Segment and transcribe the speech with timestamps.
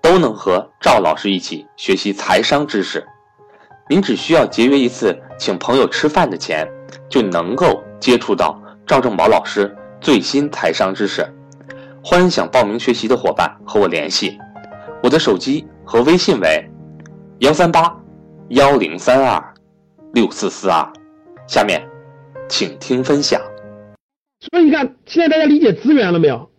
[0.00, 3.06] 都能和赵老师一起学习财商知识，
[3.88, 6.66] 您只需要节约一次请朋友吃饭的钱，
[7.08, 11.26] 就能够接触到赵正宝老师最新财商知识。
[12.02, 14.38] 欢迎想报名学习的伙伴和我联系，
[15.02, 16.70] 我的手机和微信为
[17.40, 17.94] 幺三八
[18.50, 19.54] 幺零三二
[20.14, 20.90] 六四四二。
[21.46, 21.86] 下面，
[22.48, 23.40] 请听分享。
[24.40, 26.50] 所以你看，现在大家理解资源了没有？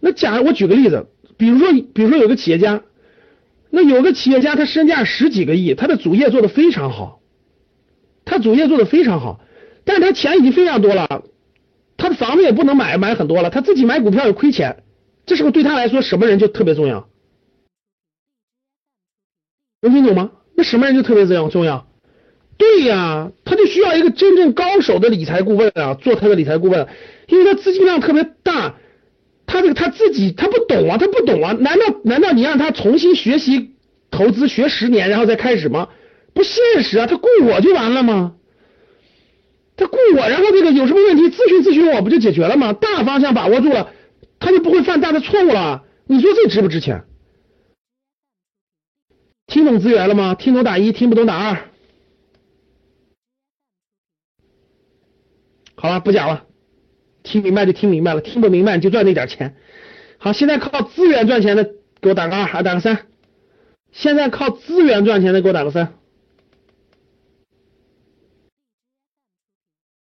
[0.00, 1.06] 那假如我举个例子。
[1.36, 2.82] 比如说，比如说有个企业家，
[3.70, 7.20] 那有个企业家，他身价十几个亿，他的主业做的非常好，
[8.24, 9.40] 他主业做的非常好，
[9.84, 11.24] 但是他钱已经非常多了，
[11.96, 14.82] 他的房子也不能买买很多了，他自己买股票也亏钱，
[15.26, 17.08] 这时候对他来说什么人就特别重要？
[19.82, 20.30] 能听懂吗？
[20.56, 21.48] 那什么人就特别重要？
[21.50, 21.86] 重要？
[22.56, 26.88] 对呀，他就需要一个真正高手的理财顾问啊，做他的理财顾问，
[27.28, 28.76] 因为他资金量特别大。
[29.56, 33.74] 他这个他自己他不懂啊，他不懂啊，难道难道你让他重新学习
[34.10, 35.88] 投资学十年然后再开始吗？
[36.34, 38.34] 不现实啊，他雇我就完了吗？
[39.74, 42.74] 他雇我，然后这个有什么问题咨询咨询我不就解决了吗？
[42.74, 43.92] 大方向把握住了，
[44.38, 45.84] 他就不会犯大的错误了。
[46.06, 47.04] 你说这值不值钱？
[49.46, 50.34] 听懂资源了吗？
[50.34, 51.70] 听懂打一，听不懂打二。
[55.76, 56.44] 好了，不讲了。
[57.26, 59.56] 听明白就听明白了，听不明白就赚那点钱。
[60.18, 63.06] 好，现在靠资源赚钱的给我打个二，还打个三。
[63.90, 65.94] 现在靠资源赚钱的给我打个三。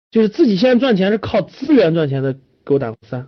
[0.10, 3.28] 就是自己现在赚钱是靠资源赚钱的，给我打个三。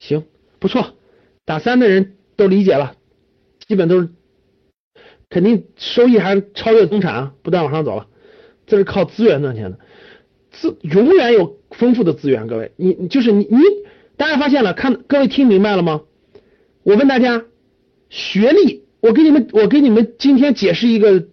[0.00, 0.26] 行，
[0.58, 0.96] 不错，
[1.44, 2.96] 打三的人都理解了，
[3.66, 4.10] 基本都是
[5.28, 8.08] 肯定收益还超越中产啊，不断往上走了。
[8.66, 9.78] 这是靠资源赚钱的。
[10.50, 13.58] 资永远有丰富的资源，各位，你就是你你，
[14.16, 14.74] 大家发现了？
[14.74, 16.02] 看各位听明白了吗？
[16.82, 17.44] 我问大家，
[18.08, 21.28] 学历，我给你们我给你们今天解释一个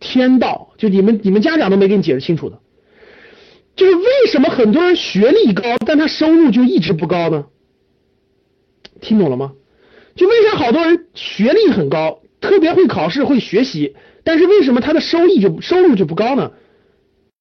[0.00, 2.60] 天道，就你们你们家长都没给你解释清楚的，
[3.76, 7.46] 就是为什么很多人学历高，但他收入就一直不高呢？
[9.00, 9.52] 听懂了吗？
[10.14, 13.94] 就为啥好多人学历很高，特别会考试会学习，
[14.24, 16.52] 但是为什么他的收益就收入就不高呢？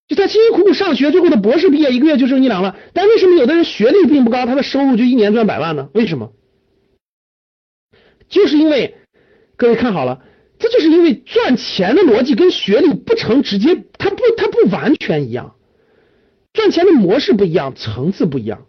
[0.07, 2.75] 就他辛辛苦苦上学，最后的博士毕业，一个月就挣一两万。
[2.93, 5.89] 但为什么有的人学历并不高，他的收入就一年赚百万呢？
[5.93, 6.31] 为什么？
[8.29, 8.95] 就是因为
[9.57, 10.21] 各位看好了，
[10.59, 15.55] 这就是因为赚钱的逻辑跟学历不成直接，它不它不完全一样，
[16.53, 18.65] 赚钱的模式不一样，层次不一样。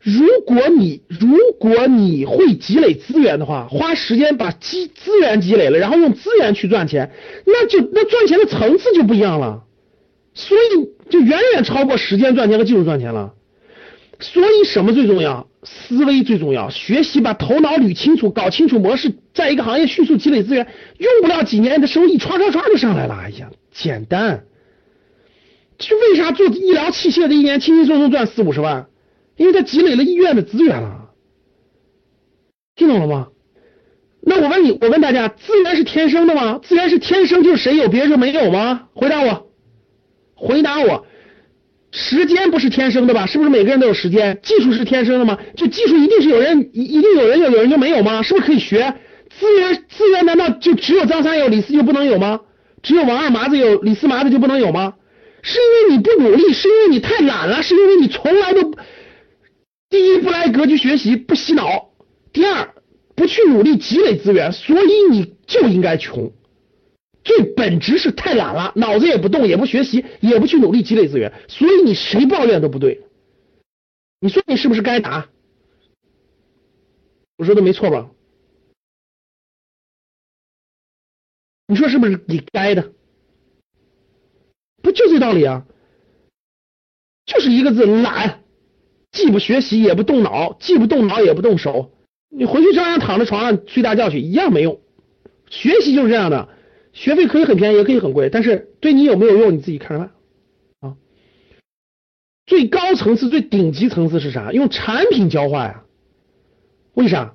[0.00, 7.10] 如果你如果你会积累资源的话，花时间把积资源积累了，然后用资源去赚钱，
[7.44, 9.64] 那就那赚钱的层次就不一样了。
[10.36, 13.32] 所以就远远超过时间赚钱和技术赚钱了。
[14.20, 15.48] 所以什么最重要？
[15.62, 16.70] 思维最重要。
[16.70, 23.14] 学习把头脑捋清楚，搞清楚模式，在一个行业迅速积累资源，用不了几年的收益唰唰唰就上来了。
[23.14, 24.44] 哎呀，简单。
[25.78, 28.86] 就为啥做医疗器械的一年轻轻松松赚四五十万？
[29.36, 31.10] 因为他积累了医院的资源了。
[32.74, 33.28] 听懂了吗？
[34.20, 36.58] 那我问你，我问大家，资源是天生的吗？
[36.62, 38.88] 资源是天生就是谁有别人就没有吗？
[38.94, 39.45] 回答我。
[40.36, 41.06] 回答我，
[41.90, 43.26] 时间不是天生的吧？
[43.26, 44.38] 是不是每个人都有时间？
[44.42, 45.38] 技术是天生的吗？
[45.56, 48.22] 就技术一定是有人一一定有人有，有人就没有吗？
[48.22, 48.94] 是不是可以学？
[49.38, 52.40] 资源资源难道就只有张三有，李四就不能有吗？
[52.82, 54.94] 只有王二麻子有，李四麻子就不能有吗？
[55.42, 58.74] 是因为你不努力，是因为你太懒了，是因为你从来都
[59.88, 61.92] 第一不来格局学习，不洗脑；
[62.32, 62.74] 第二
[63.14, 66.32] 不去努力积累资源，所以你就应该穷。
[67.26, 73.02] 最本质是太懒了，脑子也不动，也不学习，也不去努力积累资源，所以你谁抱怨都不对。
[74.20, 75.28] 你说你是不是该打？
[77.36, 78.08] 我说的没错吧？
[81.66, 82.92] 你说是不是你该的？
[84.80, 85.66] 不就这道理啊？
[87.24, 88.44] 就是一个字懒，
[89.10, 91.90] 既不学习也不动脑，既不动脑也不动手，
[92.28, 94.80] 你回去照样躺在床上睡大觉去，一样没用。
[95.50, 96.54] 学习就是这样的。
[96.96, 100.12] 学费可以很便宜，也可以很贵，但是对你有没有用，你自己看着办
[100.80, 100.96] 啊。
[102.46, 104.50] 最高层次、最顶级层次是啥？
[104.50, 105.84] 用产品交换呀？
[106.94, 107.34] 为啥？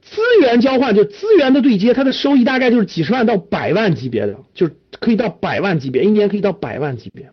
[0.00, 7.30] 资源交换就资源的对接，它的收益大概就是几十万到百万级别的，就是可以到百万级别，一年可以到百万级别。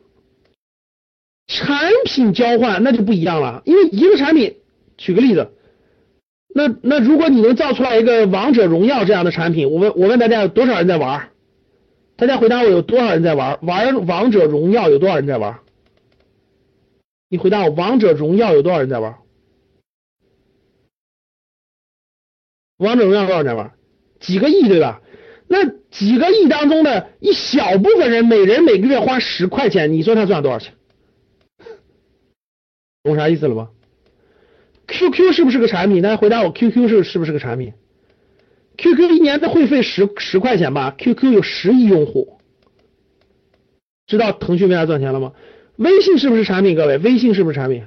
[1.48, 4.58] 产品交换那就不一样了，因为一个产品，
[4.98, 5.52] 举个例子，
[6.56, 11.30] 那那如果你能造出来一个王者荣耀这样的产品，我问我问大家有多少人在玩？
[12.16, 13.58] 大家回答我有多少人在玩？
[13.66, 15.60] 玩王者荣耀有多少人在玩？
[17.28, 19.16] 你回答我王者荣耀有多少人在玩？
[22.78, 23.74] 王者荣耀多少人在玩？
[24.20, 25.02] 几个亿对吧？
[25.48, 30.74] 那几个亿当中的一小部分人，每人每个月花十块钱，你说他赚多少钱？
[33.04, 33.70] 懂啥意思了吗
[34.94, 36.04] ？QQ 是不是个产品？
[36.04, 37.74] 大家回答我，QQ 是是不是个产品
[38.78, 42.40] ？QQ 一年的会费十十块钱吧？QQ 有十亿用户，
[44.06, 45.34] 知道腾讯为啥赚钱了吗？
[45.78, 46.76] 微信是不是产品？
[46.76, 47.86] 各位，微信是不是产品？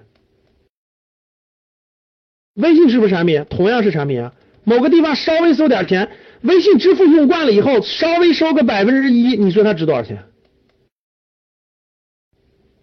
[2.55, 3.47] 微信是不是产品？
[3.49, 4.35] 同样是产品啊。
[4.65, 6.11] 某个地方稍微收点钱，
[6.43, 10.25] 微信支付用惯了以后，稍微收个百分之一，你说它值多少钱？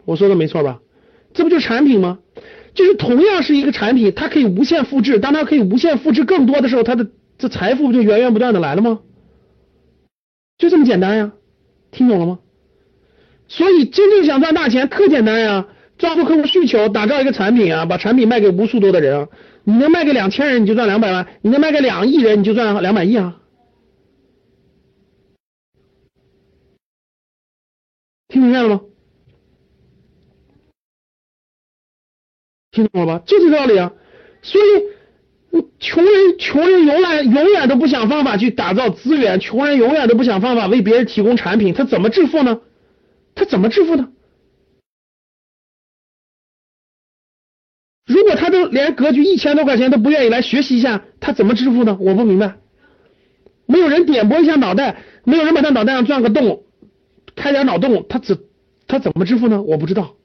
[0.05, 0.79] 我说的没错吧？
[1.33, 2.19] 这不就产品吗？
[2.73, 5.19] 就是同样是一个产品，它可以无限复制。
[5.19, 8.99] 当它可以无限复制更多的时候，它的这财富不就源源不断的来了吗？
[10.57, 11.33] 就这么简单呀，
[11.91, 12.39] 听懂了吗？
[13.47, 15.67] 所以真正想赚大钱特简单呀，
[15.97, 19.27] 抓住客户需求，打造一个产品啊，把产品卖给无数多的人啊。
[19.65, 23.39] 你能卖给两千人，你就赚两百万；你能卖给两亿人，你就赚两百亿啊。
[28.29, 28.81] 听明白了吗？
[32.73, 33.23] 听懂了吧？
[33.25, 33.93] 就这道理啊！
[34.41, 42.59] 所以，穷人穷人永远永远都不想方法去打造资源，穷人永远都不想方法为别人提供产品，他怎么致富呢？
[43.35, 44.09] 他怎么致富呢？
[48.07, 51.95] 如果他都连格局一千多块钱都不愿意来学习一下，他怎么致富呢？
[52.01, 52.55] 我不明白。
[53.67, 56.63] 没有人点拨一下脑袋，没有人把他脑袋上钻个洞，
[57.35, 58.39] 开点脑洞，他怎
[58.87, 59.61] 他怎么致富呢？
[59.61, 60.15] 我不知道。